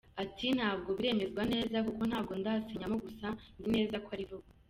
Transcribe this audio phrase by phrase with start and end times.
[0.23, 4.47] Ati “Ntabwo biremezwa neza kuko ntabwo ndasinyamo gusa nzi neza ko ari vuba.